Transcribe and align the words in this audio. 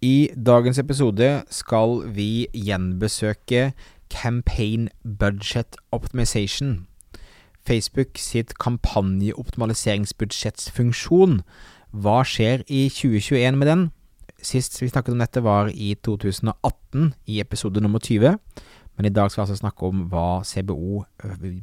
I 0.00 0.32
dagens 0.32 0.78
episode 0.80 1.44
skal 1.52 2.08
vi 2.16 2.48
gjenbesøke 2.56 3.76
Campaign 4.08 4.88
Budget 5.04 5.76
Optimization. 5.92 6.88
Facebook 7.68 8.16
sitt 8.16 8.56
kampanjeoptimaliseringsbudsjettsfunksjon. 8.64 11.44
Hva 11.92 12.24
skjer 12.24 12.64
i 12.64 12.88
2021 12.88 13.60
med 13.60 13.68
den? 13.68 13.92
Sist 14.40 14.80
vi 14.80 14.88
snakket 14.88 15.12
om 15.12 15.20
dette 15.20 15.44
var 15.44 15.68
i 15.68 15.92
2018, 16.00 17.12
i 17.28 17.44
episode 17.44 17.76
nummer 17.84 18.00
20. 18.00 18.40
Men 18.96 19.04
i 19.04 19.12
dag 19.12 19.28
skal 19.28 19.42
vi 19.42 19.44
altså 19.50 19.60
snakke 19.60 19.84
om 19.84 20.08
hva 20.08 20.40
CBO 20.48 21.04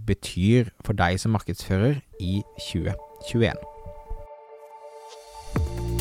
betyr 0.06 0.70
for 0.86 0.94
deg 0.94 1.18
som 1.18 1.34
markedsfører 1.34 2.06
i 2.22 2.46
2021. 2.70 3.77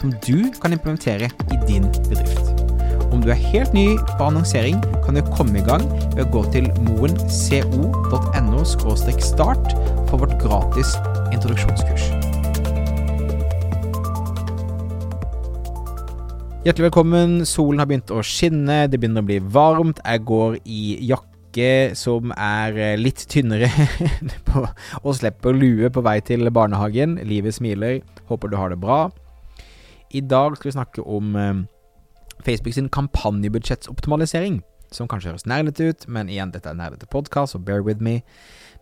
som 0.00 0.12
du 0.26 0.50
kan 0.62 0.72
implementere 0.72 1.30
i 1.52 1.56
din 1.68 1.88
bedrift. 2.08 2.52
Om 3.12 3.22
du 3.24 3.30
er 3.32 3.40
helt 3.40 3.72
ny 3.74 3.96
på 4.18 4.28
annonsering, 4.28 4.80
kan 5.04 5.16
du 5.16 5.22
komme 5.32 5.60
i 5.60 5.64
gang 5.64 5.84
ved 6.16 6.26
å 6.26 6.30
gå 6.34 6.42
til 6.52 6.68
moenco.no 6.84 8.64
start 8.66 9.72
for 10.08 10.20
vårt 10.20 10.36
gratis 10.42 10.96
introduksjonskurs. 11.32 12.10
Hjertelig 16.66 16.88
velkommen. 16.88 17.44
Solen 17.46 17.78
har 17.80 17.86
begynt 17.88 18.10
å 18.10 18.24
skinne, 18.26 18.88
det 18.90 18.98
begynner 18.98 19.22
å 19.22 19.28
bli 19.28 19.38
varmt. 19.38 20.02
Jeg 20.02 20.24
går 20.26 20.58
i 20.64 20.96
jakke 21.06 21.94
som 21.96 22.34
er 22.36 22.98
litt 22.98 23.22
tynnere 23.32 23.70
og 25.04 25.14
slipper 25.16 25.56
lue 25.56 25.88
på 25.94 26.02
vei 26.04 26.18
til 26.26 26.50
barnehagen. 26.50 27.20
Livet 27.22 27.54
smiler. 27.56 28.02
Håper 28.26 28.50
du 28.50 28.58
har 28.58 28.74
det 28.74 28.82
bra. 28.82 29.06
I 30.10 30.22
dag 30.22 30.56
skal 30.56 30.68
vi 30.70 30.76
snakke 30.76 31.02
om 31.02 31.36
eh, 31.36 31.54
Facebook 32.44 32.74
sin 32.74 32.88
kampanjebudsjettsoptimalisering. 32.88 34.62
Som 34.94 35.08
kanskje 35.10 35.32
høres 35.32 35.46
nerdete 35.50 35.90
ut, 35.90 36.04
men 36.08 36.28
igjen, 36.30 36.52
dette 36.54 36.70
er 36.70 36.78
nerdete 36.78 37.08
podkast, 37.10 37.56
så 37.56 37.58
bear 37.58 37.82
with 37.82 38.02
me. 38.02 38.20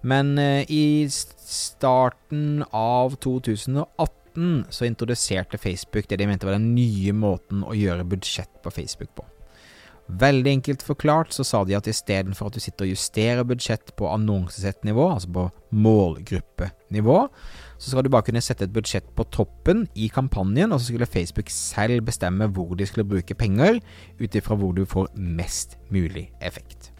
Men 0.04 0.36
eh, 0.38 0.68
i 0.68 1.06
starten 1.08 2.64
av 2.70 3.16
2018 3.24 4.66
så 4.68 4.84
introduserte 4.84 5.58
Facebook 5.58 6.10
det 6.10 6.18
de 6.20 6.26
mente 6.28 6.46
var 6.46 6.58
den 6.58 6.74
nye 6.74 7.14
måten 7.16 7.64
å 7.64 7.76
gjøre 7.78 8.04
budsjett 8.04 8.60
på 8.62 8.74
Facebook 8.74 9.14
på. 9.16 9.24
Veldig 10.04 10.50
enkelt 10.58 10.82
forklart 10.84 11.32
så 11.32 11.46
sa 11.48 11.62
de 11.64 11.76
at 11.78 11.86
istedenfor 11.88 12.50
at 12.50 12.56
du 12.58 12.60
sitter 12.60 12.84
og 12.84 12.92
justerer 12.92 13.46
budsjett 13.48 13.94
på 13.96 14.10
annonsesettnivå, 14.12 15.06
altså 15.14 15.30
på 15.32 15.44
målgruppenivå, 15.80 17.18
så 17.78 17.90
skal 17.90 18.04
du 18.04 18.10
bare 18.12 18.26
kunne 18.26 18.42
sette 18.44 18.66
et 18.68 18.74
budsjett 18.74 19.06
på 19.16 19.24
toppen 19.32 19.86
i 19.96 20.10
kampanjen, 20.12 20.74
og 20.74 20.80
så 20.80 20.90
skulle 20.90 21.08
Facebook 21.08 21.48
selv 21.52 22.04
bestemme 22.04 22.50
hvor 22.52 22.76
de 22.76 22.86
skulle 22.88 23.08
bruke 23.08 23.36
penger, 23.38 23.80
ut 24.20 24.36
ifra 24.36 24.58
hvor 24.60 24.76
du 24.76 24.84
får 24.84 25.08
mest 25.16 25.78
mulig 25.88 26.28
effekt. 26.44 26.90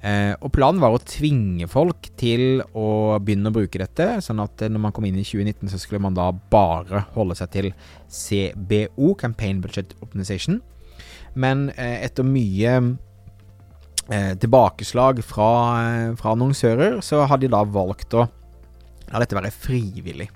Eh, 0.00 0.32
og 0.40 0.52
planen 0.52 0.80
var 0.80 0.94
å 0.96 1.00
tvinge 1.00 1.66
folk 1.68 2.08
til 2.20 2.62
å 2.76 3.16
begynne 3.20 3.48
å 3.48 3.56
bruke 3.56 3.80
dette, 3.80 4.06
sånn 4.24 4.40
at 4.44 4.60
når 4.68 4.80
man 4.80 4.94
kom 4.96 5.08
inn 5.08 5.18
i 5.20 5.24
2019, 5.24 5.72
så 5.72 5.80
skulle 5.80 6.04
man 6.04 6.16
da 6.16 6.30
bare 6.52 7.06
holde 7.16 7.36
seg 7.36 7.52
til 7.56 7.72
CBO, 8.08 9.14
Campaign 9.20 9.64
Budget 9.64 9.96
Optimization. 10.00 10.60
Men 11.34 11.68
eh, 11.76 12.04
etter 12.06 12.26
mye 12.26 12.76
eh, 14.10 14.32
tilbakeslag 14.40 15.22
fra, 15.24 15.50
eh, 15.82 16.14
fra 16.18 16.34
annonsører, 16.34 17.00
så 17.04 17.24
har 17.26 17.40
de 17.40 17.50
da 17.52 17.64
valgt 17.64 18.16
å 18.16 18.26
la 19.10 19.22
dette 19.22 19.36
være 19.36 19.50
frivillig. 19.50 20.28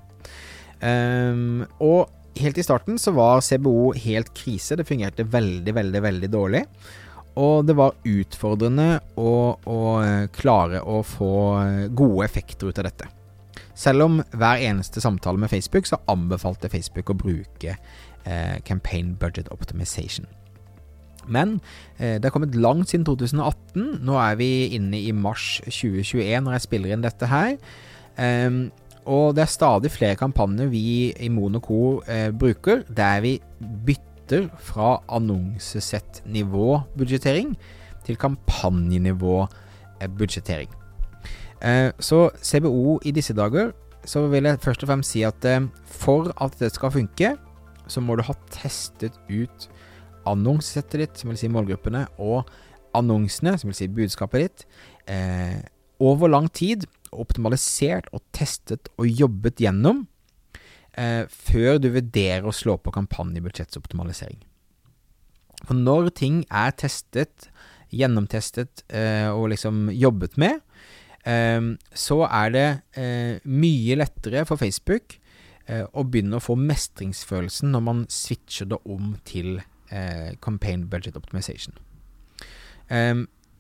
Um, 0.84 1.62
og 1.80 2.10
helt 2.36 2.58
i 2.58 2.64
starten 2.66 2.98
så 2.98 3.14
var 3.14 3.44
CBO 3.46 3.92
helt 3.94 4.32
krise. 4.36 4.76
Det 4.76 4.86
fungerte 4.88 5.26
veldig, 5.30 5.74
veldig, 5.78 6.02
veldig 6.02 6.30
dårlig. 6.32 6.64
Og 7.38 7.66
det 7.66 7.76
var 7.78 7.94
utfordrende 8.06 8.98
å, 9.18 9.34
å 9.54 9.78
klare 10.34 10.82
å 10.82 11.00
få 11.06 11.34
gode 11.94 12.26
effekter 12.26 12.70
ut 12.70 12.82
av 12.82 12.90
dette. 12.90 13.08
Selv 13.74 14.06
om 14.06 14.20
hver 14.30 14.62
eneste 14.62 15.02
samtale 15.02 15.38
med 15.38 15.50
Facebook 15.50 15.86
så 15.86 15.98
anbefalte 16.10 16.70
Facebook 16.70 17.10
å 17.10 17.18
bruke 17.18 17.74
eh, 17.74 18.56
Campaign 18.66 19.16
Budget 19.20 19.50
Optimization. 19.50 20.26
Men 21.28 21.60
eh, 21.98 22.18
det 22.18 22.24
har 22.28 22.34
kommet 22.34 22.58
langt 22.58 22.88
siden 22.92 23.06
2018. 23.06 23.98
Nå 24.04 24.14
er 24.20 24.34
vi 24.40 24.50
inne 24.76 24.98
i 25.00 25.12
mars 25.16 25.60
2021 25.64 26.44
når 26.44 26.52
jeg 26.58 26.66
spiller 26.68 26.90
inn 26.94 27.04
dette 27.04 27.26
her. 27.30 27.50
Um, 28.14 28.70
og 29.04 29.34
det 29.36 29.42
er 29.44 29.50
stadig 29.52 29.90
flere 29.92 30.16
kampanjer 30.16 30.64
vi 30.72 31.12
i 31.20 31.28
Monoco 31.28 32.00
eh, 32.08 32.32
bruker, 32.32 32.88
der 32.88 33.20
vi 33.20 33.36
bytter 33.60 34.48
fra 34.56 35.04
annonsesett-nivå-budsjettering 35.12 37.52
til 38.06 38.16
kampanjenivå-budsjettering. 38.16 40.70
Eh, 41.64 41.92
så 42.00 42.30
CBO 42.42 43.00
i 43.04 43.10
disse 43.10 43.36
dager, 43.36 43.70
så 44.04 44.26
vil 44.28 44.44
jeg 44.44 44.60
først 44.60 44.82
og 44.84 44.88
fremst 44.88 45.10
si 45.12 45.22
at 45.24 45.44
eh, 45.44 45.60
for 45.84 46.32
at 46.40 46.52
det 46.60 46.72
skal 46.72 46.90
funke, 46.90 47.36
så 47.86 48.00
må 48.00 48.16
du 48.16 48.22
ha 48.24 48.32
testet 48.52 49.12
ut 49.28 49.68
annonsesettet 50.30 51.00
ditt, 51.00 51.20
som 51.20 51.32
vil 51.32 51.40
si 51.40 51.50
målgruppene, 51.52 52.06
og 52.22 52.48
annonsene, 52.94 53.56
som 53.58 53.70
vil 53.70 53.78
si 53.78 53.90
budskapet 53.90 54.44
ditt, 54.44 54.66
eh, 55.10 55.60
over 56.02 56.30
lang 56.30 56.48
tid 56.52 56.86
optimalisert 57.14 58.08
og 58.14 58.22
testet 58.34 58.90
og 58.98 59.06
jobbet 59.06 59.62
gjennom 59.62 60.04
eh, 60.98 61.24
før 61.30 61.78
du 61.82 61.90
vurderer 61.94 62.46
å 62.46 62.54
slå 62.54 62.76
på 62.82 62.92
kampanjebudsjettsoptimalisering. 62.94 64.40
For 65.64 65.78
når 65.78 66.10
ting 66.18 66.42
er 66.52 66.74
testet, 66.76 67.48
gjennomtestet 67.94 68.82
eh, 68.90 69.30
og 69.30 69.52
liksom 69.52 69.88
jobbet 69.94 70.38
med, 70.40 70.62
eh, 71.24 71.60
så 71.94 72.18
er 72.26 72.54
det 72.54 72.68
eh, 72.98 73.44
mye 73.46 73.98
lettere 74.00 74.44
for 74.48 74.60
Facebook 74.60 75.18
eh, 75.66 75.84
å 75.86 76.04
begynne 76.06 76.40
å 76.40 76.44
få 76.44 76.58
mestringsfølelsen 76.58 77.74
når 77.74 77.86
man 77.86 78.02
switcher 78.10 78.70
det 78.72 78.82
om 78.84 79.14
til 79.28 79.60
eh, 79.90 80.34
campaign 80.40 80.88
budget 80.90 81.16
optimization. 81.16 81.74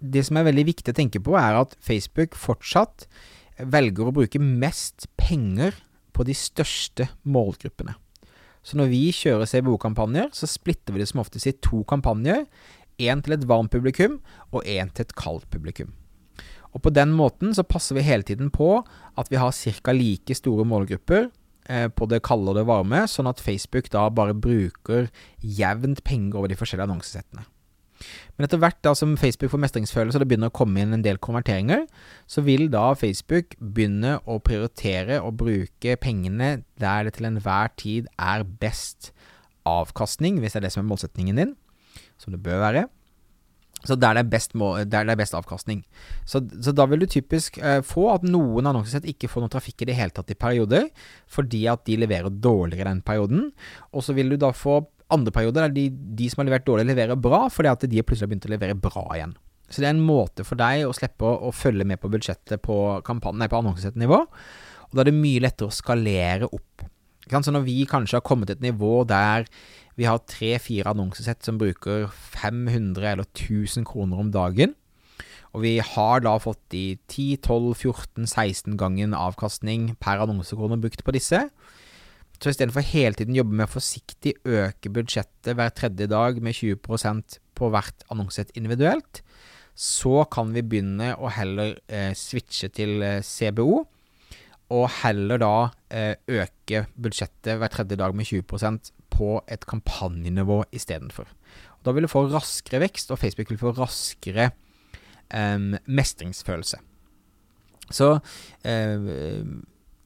det 0.04 0.20
som 0.26 0.36
er 0.36 0.44
veldig 0.44 0.66
viktig 0.68 0.92
å 0.92 0.96
tenke 0.96 1.20
på, 1.24 1.32
er 1.32 1.56
at 1.56 1.72
Facebook 1.80 2.34
fortsatt 2.36 3.06
velger 3.56 4.10
å 4.10 4.12
bruke 4.12 4.38
mest 4.38 5.06
penger 5.16 5.72
på 6.12 6.26
de 6.28 6.34
største 6.36 7.08
målgruppene. 7.24 7.94
Så 8.64 8.78
når 8.80 8.88
vi 8.92 9.02
kjører 9.12 9.48
CBO-kampanjer, 9.48 10.30
så 10.32 10.48
splitter 10.48 10.94
vi 10.94 11.02
det 11.02 11.10
som 11.10 11.20
oftest 11.20 11.50
i 11.50 11.54
to 11.64 11.82
kampanjer. 11.88 12.46
Én 13.00 13.20
til 13.24 13.36
et 13.36 13.46
varmt 13.48 13.72
publikum, 13.74 14.20
og 14.52 14.64
én 14.64 14.92
til 14.94 15.04
et 15.04 15.16
kaldt 15.18 15.48
publikum. 15.52 15.92
Og 16.74 16.82
på 16.82 16.92
den 16.94 17.12
måten 17.14 17.52
så 17.54 17.66
passer 17.66 17.98
vi 17.98 18.06
hele 18.06 18.26
tiden 18.26 18.50
på 18.50 18.80
at 19.18 19.30
vi 19.30 19.38
har 19.38 19.52
ca. 19.52 19.92
like 19.92 20.34
store 20.34 20.64
målgrupper 20.64 21.28
på 21.64 22.08
det 22.10 22.20
kalde 22.26 22.52
og 22.52 22.58
det 22.58 22.66
varme, 22.68 23.06
sånn 23.08 23.30
at 23.30 23.40
Facebook 23.40 23.88
da 23.92 24.08
bare 24.12 24.36
bruker 24.36 25.08
jevnt 25.40 26.04
penger 26.04 26.40
over 26.40 26.52
de 26.52 26.58
forskjellige 26.60 26.90
annonsesettene. 26.90 27.46
Men 28.34 28.46
etter 28.46 28.58
hvert 28.60 28.80
da 28.84 28.92
som 28.98 29.14
Facebook 29.18 29.52
får 29.52 29.62
mestringsfølelse 29.62 30.18
og 30.18 30.24
det 30.24 30.28
begynner 30.32 30.50
å 30.50 30.56
komme 30.58 30.82
inn 30.82 30.96
en 30.96 31.04
del 31.04 31.20
konverteringer, 31.22 31.84
så 32.26 32.42
vil 32.46 32.66
da 32.72 32.88
Facebook 32.98 33.54
begynne 33.60 34.16
å 34.26 34.40
prioritere 34.44 35.20
å 35.22 35.30
bruke 35.34 35.96
pengene 36.02 36.64
der 36.82 37.06
det 37.06 37.14
til 37.16 37.30
enhver 37.30 37.70
tid 37.80 38.10
er 38.18 38.44
best 38.44 39.12
avkastning, 39.68 40.40
hvis 40.42 40.56
det 40.56 40.62
er 40.62 40.66
det 40.66 40.74
som 40.74 40.84
er 40.84 40.90
målsetningen 40.90 41.40
din, 41.40 41.54
som 42.20 42.34
det 42.34 42.42
bør 42.44 42.60
være. 42.66 42.86
Så 43.84 43.96
der 44.00 44.16
det 44.16 44.24
er 44.24 44.30
best, 44.32 44.54
der 44.56 45.04
det 45.04 45.12
er 45.12 45.20
best 45.20 45.36
avkastning. 45.36 45.82
Så, 46.24 46.40
så, 46.60 46.72
da 46.72 46.86
vil 46.88 47.04
du 47.04 47.06
typisk 47.10 47.58
eh, 47.60 47.82
få 47.84 48.08
at 48.14 48.24
noen 48.24 48.64
annonsesett 48.64 49.06
ikke 49.10 49.28
får 49.28 49.44
noe 49.44 49.52
trafikk 49.52 49.84
i 49.84 49.90
det 49.90 49.98
hele 49.98 50.14
tatt 50.14 50.32
i 50.32 50.38
perioder, 50.38 50.88
fordi 51.30 51.66
at 51.70 51.84
de 51.88 51.98
leverer 52.00 52.32
dårligere 52.32 52.88
den 52.88 53.04
perioden. 53.04 53.50
Og 53.92 54.06
så 54.06 54.16
vil 54.16 54.32
du 54.32 54.38
da 54.40 54.54
få 54.56 54.80
andre 55.12 55.34
perioder 55.34 55.66
der 55.66 55.74
de, 55.74 55.88
de, 55.92 56.28
som 56.30 56.40
har 56.40 56.48
levert 56.48 56.66
dårlig, 56.66 56.88
leverer 56.88 57.20
bra, 57.20 57.44
fordi 57.52 57.72
at 57.72 57.88
de 57.90 58.02
plutselig 58.02 58.26
har 58.26 58.32
begynt 58.32 58.48
å 58.48 58.54
levere 58.54 58.78
bra 58.86 59.04
igjen. 59.18 59.36
Så 59.68 59.80
det 59.80 59.88
er 59.88 59.96
en 59.96 60.06
måte 60.06 60.44
for 60.46 60.60
deg 60.60 60.84
å 60.86 60.94
slippe 60.96 61.26
å, 61.28 61.48
å 61.48 61.54
følge 61.54 61.86
med 61.88 62.00
på 62.00 62.10
budsjettet 62.12 62.62
på, 62.64 62.78
på 63.04 63.60
annonsesettnivå, 63.60 64.20
og 64.84 64.96
da 64.96 65.02
er 65.02 65.10
det 65.10 65.16
mye 65.16 65.42
lettere 65.42 65.68
å 65.68 65.74
skalere 65.74 66.48
opp. 66.48 66.84
Så 67.42 67.50
når 67.50 67.64
vi 67.66 67.82
kanskje 67.88 68.20
har 68.20 68.26
kommet 68.26 68.46
til 68.46 68.58
et 68.58 68.68
nivå 68.70 69.04
der 69.08 69.48
Vi 69.96 70.04
har 70.04 70.18
tre-fire 70.26 70.90
annonsesett 70.90 71.44
som 71.46 71.58
bruker 71.58 72.08
500 72.10 73.12
eller 73.12 73.24
1000 73.30 73.84
kroner 73.86 74.18
om 74.18 74.32
dagen. 74.34 74.74
Og 75.54 75.62
vi 75.62 75.78
har 75.78 76.24
da 76.24 76.34
fått 76.42 76.58
de 76.74 76.98
10-12-14-16 77.06 78.74
gangen 78.74 79.14
avkastning 79.14 79.92
per 80.02 80.18
annonsekrone 80.18 80.80
brukt 80.82 81.04
på 81.06 81.14
disse. 81.14 81.44
Så 82.42 82.50
istedenfor 82.50 82.82
hele 82.82 83.14
tiden 83.14 83.36
jobbe 83.38 83.54
med 83.54 83.70
forsiktig 83.70 84.34
øke 84.42 84.90
budsjettet 84.90 85.54
hver 85.54 85.70
tredje 85.70 86.10
dag 86.10 86.42
med 86.42 86.58
20% 86.58 87.38
på 87.54 87.70
hvert 87.70 88.02
annonsesett 88.10 88.50
individuelt, 88.58 89.22
så 89.74 90.24
kan 90.30 90.50
vi 90.54 90.62
begynne 90.66 91.14
å 91.14 91.30
heller 91.34 91.78
eh, 91.86 92.10
switche 92.18 92.70
til 92.74 93.02
eh, 93.02 93.22
CBO, 93.22 93.84
og 94.72 94.88
heller 95.02 95.40
da 95.42 95.54
eh, 95.92 96.14
øke 96.30 96.86
budsjettet 96.96 97.58
hver 97.60 97.72
tredje 97.72 97.98
dag 98.00 98.14
med 98.16 98.26
20% 98.28 98.92
på 99.14 99.36
et 99.50 99.66
kampanjenivå 99.68 100.62
istedenfor. 100.74 101.28
Da 101.84 101.92
vil 101.92 102.06
du 102.06 102.10
få 102.10 102.24
raskere 102.32 102.80
vekst, 102.86 103.12
og 103.12 103.20
Facebook 103.20 103.52
vil 103.52 103.60
få 103.60 103.74
raskere 103.76 104.50
um, 105.28 105.74
mestringsfølelse. 105.84 106.80
Så 107.92 108.08
uh, 108.16 109.42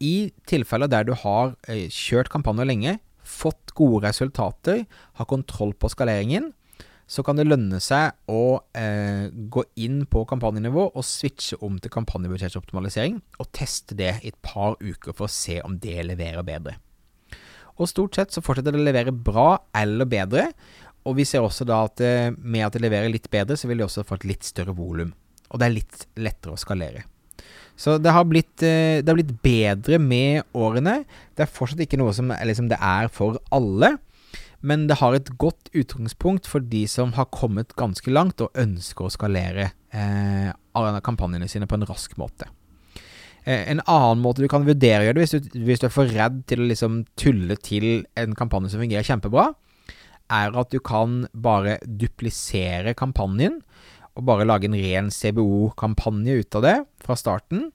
i 0.02 0.14
tilfeller 0.50 0.90
der 0.90 1.06
du 1.06 1.14
har 1.14 1.54
uh, 1.54 1.84
kjørt 1.94 2.32
kampanjer 2.34 2.68
lenge, 2.68 2.96
fått 3.22 3.74
gode 3.78 4.02
resultater, 4.08 4.84
har 5.20 5.30
kontroll 5.30 5.74
på 5.78 5.90
skaleringen, 5.92 6.50
så 7.08 7.24
kan 7.24 7.38
det 7.38 7.46
lønne 7.48 7.80
seg 7.80 8.12
å 8.28 8.60
eh, 8.76 9.28
gå 9.32 9.64
inn 9.80 10.02
på 10.10 10.26
kampanjenivå 10.28 10.90
og 10.90 11.06
switche 11.06 11.56
om 11.64 11.78
til 11.80 11.92
kampanjebudsjettoptimalisering, 11.94 13.16
og 13.40 13.50
teste 13.56 13.96
det 13.96 14.18
i 14.20 14.32
et 14.32 14.40
par 14.44 14.76
uker 14.82 15.16
for 15.16 15.26
å 15.26 15.32
se 15.32 15.58
om 15.64 15.78
det 15.80 16.04
leverer 16.04 16.44
bedre. 16.46 16.76
Og 17.78 17.88
stort 17.88 18.18
sett 18.18 18.34
så 18.34 18.42
fortsetter 18.44 18.74
det 18.74 18.82
å 18.82 18.88
levere 18.90 19.14
bra 19.14 19.54
eller 19.76 20.08
bedre, 20.10 20.50
og 21.08 21.16
vi 21.16 21.24
ser 21.28 21.44
også 21.44 21.64
da 21.68 21.84
at 21.86 22.02
eh, 22.04 22.34
med 22.36 22.66
at 22.66 22.76
det 22.76 22.84
leverer 22.84 23.12
litt 23.12 23.30
bedre, 23.32 23.56
så 23.56 23.70
vil 23.70 23.80
de 23.80 23.86
også 23.86 24.04
få 24.04 24.18
et 24.18 24.28
litt 24.34 24.44
større 24.44 24.74
volum. 24.76 25.14
Og 25.48 25.60
det 25.60 25.68
er 25.68 25.78
litt 25.78 26.04
lettere 26.20 26.52
å 26.52 26.60
skalere. 26.60 27.06
Så 27.78 27.94
det 28.02 28.12
har, 28.12 28.26
blitt, 28.28 28.56
eh, 28.66 28.98
det 29.00 29.08
har 29.08 29.16
blitt 29.16 29.36
bedre 29.40 30.00
med 30.02 30.42
årene. 30.52 31.04
Det 31.38 31.46
er 31.46 31.52
fortsatt 31.54 31.80
ikke 31.84 32.00
noe 32.00 32.12
som 32.16 32.32
liksom, 32.34 32.68
det 32.68 32.80
er 32.82 33.08
for 33.14 33.38
alle. 33.54 33.94
Men 34.60 34.88
det 34.90 34.98
har 34.98 35.14
et 35.14 35.30
godt 35.38 35.70
utgangspunkt 35.76 36.48
for 36.50 36.64
de 36.64 36.82
som 36.90 37.12
har 37.14 37.28
kommet 37.34 37.76
ganske 37.78 38.10
langt 38.10 38.42
og 38.42 38.54
ønsker 38.58 39.06
å 39.06 39.12
skalere 39.14 39.70
eh, 39.94 40.50
kampanjene 41.06 41.46
sine 41.50 41.68
på 41.70 41.78
en 41.78 41.86
rask 41.86 42.16
måte. 42.18 42.48
Eh, 43.44 43.70
en 43.70 43.80
annen 43.86 44.24
måte 44.24 44.42
du 44.42 44.48
kan 44.50 44.66
vurdere 44.66 45.04
å 45.04 45.08
gjøre 45.08 45.20
det, 45.20 45.26
hvis 45.26 45.36
du, 45.36 45.62
hvis 45.68 45.82
du 45.82 45.86
er 45.88 45.94
for 45.94 46.10
redd 46.10 46.42
til 46.50 46.64
å 46.64 46.68
liksom 46.72 47.04
tulle 47.20 47.58
til 47.62 48.04
en 48.18 48.34
kampanje 48.38 48.74
som 48.74 48.82
fungerer 48.82 49.06
kjempebra, 49.06 49.52
er 50.28 50.58
at 50.60 50.74
du 50.74 50.82
kan 50.84 51.22
bare 51.32 51.78
duplisere 51.86 52.92
kampanjen, 52.98 53.62
og 54.18 54.26
bare 54.26 54.48
lage 54.48 54.66
en 54.66 54.76
ren 54.76 55.12
CBO-kampanje 55.14 56.40
ut 56.42 56.58
av 56.58 56.64
det 56.66 56.76
fra 57.04 57.14
starten. 57.16 57.68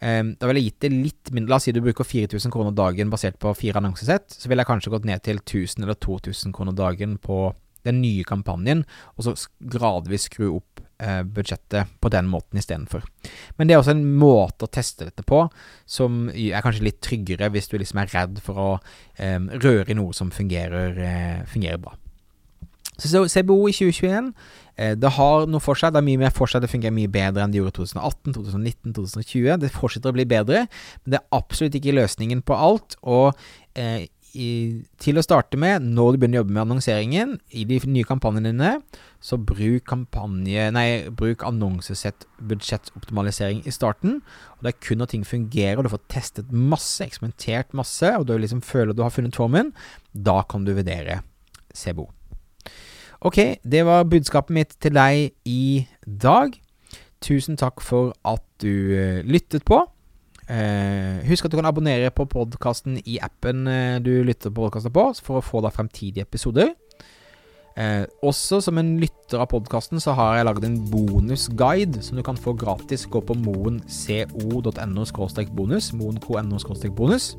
Um, 0.00 0.32
da 0.40 0.48
ville 0.48 0.62
jeg 0.62 0.72
gitt 0.72 0.84
det 0.86 0.92
litt 0.94 1.30
mindre 1.36 1.52
La 1.52 1.58
oss 1.60 1.66
si 1.68 1.74
du 1.76 1.82
bruker 1.84 2.06
4000 2.08 2.52
kroner 2.52 2.72
dagen 2.72 3.10
basert 3.12 3.36
på 3.42 3.52
fire 3.58 3.82
annonsesett. 3.82 4.32
Så 4.32 4.48
ville 4.48 4.64
jeg 4.64 4.70
kanskje 4.70 4.94
gått 4.94 5.08
ned 5.08 5.24
til 5.26 5.42
1000 5.42 5.84
eller 5.84 5.98
2000 6.00 6.56
kroner 6.56 6.76
dagen 6.76 7.18
på 7.20 7.50
den 7.86 8.00
nye 8.02 8.24
kampanjen, 8.28 8.84
og 9.16 9.24
så 9.24 9.34
gradvis 9.72 10.26
skru 10.28 10.50
opp 10.58 10.82
eh, 11.00 11.22
budsjettet 11.24 11.94
på 12.00 12.10
den 12.12 12.28
måten 12.28 12.60
istedenfor. 12.60 13.06
Men 13.56 13.68
det 13.68 13.76
er 13.76 13.82
også 13.82 13.94
en 13.94 14.04
måte 14.20 14.66
å 14.66 14.72
teste 14.72 15.08
dette 15.08 15.24
på 15.26 15.46
som 15.88 16.26
er 16.34 16.60
kanskje 16.64 16.86
litt 16.90 17.00
tryggere 17.04 17.50
hvis 17.54 17.70
du 17.72 17.78
liksom 17.80 18.02
er 18.02 18.12
redd 18.12 18.42
for 18.44 18.60
å 18.60 18.70
eh, 19.16 19.40
røre 19.64 19.88
i 19.88 19.98
noe 19.98 20.16
som 20.16 20.32
fungerer, 20.34 21.00
eh, 21.06 21.42
fungerer 21.50 21.80
bra. 21.80 21.96
Så 23.00 23.24
CBO 23.32 23.56
i 23.70 23.74
2021 23.74 24.30
eh, 24.76 24.94
det 25.00 25.12
har 25.16 25.48
noe 25.50 25.64
for 25.64 25.78
seg. 25.78 25.94
Det 25.94 26.02
er 26.02 26.08
mye 26.10 26.20
mer 26.20 26.34
for 26.36 26.50
seg. 26.50 26.64
Det 26.64 26.70
fungerer 26.72 26.96
mye 26.96 27.10
bedre 27.10 27.44
enn 27.44 27.54
det 27.54 27.60
gjorde 27.60 27.74
i 27.74 27.78
2018, 27.80 28.36
2019, 28.36 28.94
2020. 29.00 29.50
Det 29.64 29.74
fortsetter 29.74 30.12
å 30.12 30.18
bli 30.18 30.28
bedre, 30.28 30.64
men 31.02 31.14
det 31.14 31.20
er 31.20 31.36
absolutt 31.40 31.76
ikke 31.80 31.96
løsningen 31.96 32.44
på 32.46 32.58
alt. 32.68 32.98
Og 33.02 33.32
eh, 33.78 34.08
i, 34.36 34.50
til 35.02 35.18
å 35.18 35.24
starte 35.24 35.58
med, 35.60 35.84
når 35.96 36.14
du 36.14 36.20
begynner 36.20 36.40
å 36.40 36.42
jobbe 36.44 36.54
med 36.54 36.62
annonseringen 36.62 37.32
i 37.56 37.64
de 37.68 37.80
nye 37.90 38.06
kampanjene 38.06 38.52
dine, 38.52 38.74
så 39.20 39.36
bruk 39.36 39.84
kampanje 39.90 40.68
Nei, 40.74 40.86
bruk 41.16 41.42
annonsesett 41.46 42.26
budsjettoptimalisering 42.50 43.64
i 43.66 43.74
starten. 43.74 44.20
Og 44.58 44.64
Det 44.64 44.72
er 44.74 44.78
kun 44.86 45.02
når 45.02 45.12
ting 45.14 45.26
fungerer, 45.26 45.78
og 45.80 45.86
du 45.86 45.94
får 45.96 46.06
testet 46.12 46.54
masse, 46.54 47.02
eksperimentert 47.04 47.74
masse, 47.76 48.14
og 48.16 48.28
du 48.28 48.36
liksom 48.38 48.62
føler 48.64 48.94
du 48.94 49.04
har 49.04 49.14
funnet 49.14 49.36
formen, 49.36 49.74
da 50.14 50.40
kan 50.46 50.64
du 50.64 50.74
vurdere 50.76 51.22
CBO. 51.74 52.10
Ok, 53.20 53.36
det 53.72 53.82
var 53.84 54.06
budskapet 54.08 54.54
mitt 54.56 54.70
til 54.80 54.94
deg 54.96 55.34
i 55.44 55.84
dag. 56.08 56.54
Tusen 57.20 57.52
takk 57.60 57.84
for 57.84 58.16
at 58.24 58.40
du 58.64 58.96
uh, 58.96 59.20
lyttet 59.28 59.60
på. 59.68 59.84
Eh, 60.50 61.20
husk 61.28 61.44
at 61.44 61.52
du 61.52 61.60
kan 61.60 61.68
abonnere 61.68 62.10
på 62.10 62.24
podkasten 62.26 62.98
i 63.06 63.20
appen 63.22 63.68
uh, 63.68 64.02
du 64.02 64.24
lytter 64.26 64.50
på 64.50 64.64
podkasten 64.64 64.92
på, 64.96 65.14
for 65.22 65.38
å 65.38 65.44
få 65.44 65.60
da 65.60 65.68
fremtidige 65.70 66.22
episoder. 66.24 66.74
også 68.22 68.60
som 68.60 68.78
en 68.78 69.00
lytter 69.00 69.38
av 69.40 69.46
podkasten 69.52 70.00
så 70.02 70.12
har 70.18 70.36
jeg 70.36 70.44
lagd 70.48 70.64
en 70.66 70.90
bonusguide 70.90 72.02
som 72.02 72.16
du 72.16 72.22
kan 72.22 72.36
få 72.36 72.52
gratis. 72.52 73.06
Gå 73.06 73.20
på 73.20 73.34
moenco.no-bonus. 73.34 75.92
moenco.no 75.92 76.58
bonus. 76.96 77.36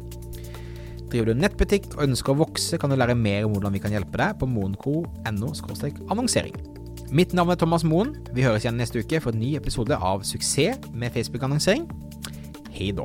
Driver 1.11 1.33
du 1.33 1.41
nettbutikk 1.41 1.89
og 1.97 2.05
ønsker 2.05 2.31
å 2.31 2.39
vokse, 2.45 2.79
kan 2.79 2.91
du 2.91 2.95
lære 2.95 3.17
mer 3.19 3.43
om 3.43 3.55
hvordan 3.55 3.75
vi 3.75 3.81
kan 3.83 3.91
hjelpe 3.91 4.19
deg 4.21 4.37
på 4.39 4.47
moenco.no 4.47 5.51
annonsering. 6.07 6.55
Mitt 7.11 7.35
navn 7.35 7.51
er 7.51 7.59
Thomas 7.59 7.83
Moen. 7.83 8.15
Vi 8.31 8.45
høres 8.47 8.63
igjen 8.63 8.79
neste 8.79 9.03
uke 9.03 9.19
for 9.19 9.35
en 9.35 9.43
ny 9.43 9.57
episode 9.59 9.97
av 9.99 10.23
Suksess 10.23 10.87
med 10.95 11.11
Facebook-annonsering. 11.11 11.89
Hei 12.71 12.93
da. 12.95 13.03